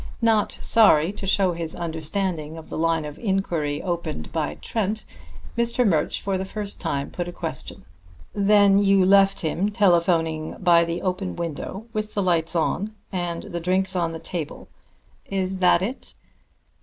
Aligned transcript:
Not 0.23 0.57
sorry 0.61 1.11
to 1.11 1.27
show 1.27 1.53
his 1.53 1.75
understanding 1.75 2.57
of 2.57 2.69
the 2.69 2.77
line 2.79 3.05
of 3.05 3.19
inquiry 3.19 3.83
opened 3.83 4.31
by 4.31 4.55
Trent, 4.59 5.05
Mr. 5.55 5.87
Murch 5.87 6.13
for 6.23 6.39
the 6.39 6.43
first 6.43 6.81
time 6.81 7.11
put 7.11 7.27
a 7.27 7.31
question: 7.31 7.85
"Then 8.33 8.79
you 8.79 9.05
left 9.05 9.41
him 9.41 9.69
telephoning 9.69 10.57
by 10.59 10.85
the 10.85 11.03
open 11.03 11.35
window, 11.35 11.85
with 11.93 12.15
the 12.15 12.23
lights 12.23 12.55
on, 12.55 12.95
and 13.11 13.43
the 13.43 13.59
drinks 13.59 13.95
on 13.95 14.11
the 14.11 14.17
table; 14.17 14.69
is 15.27 15.57
that 15.57 15.83
it?" 15.83 16.15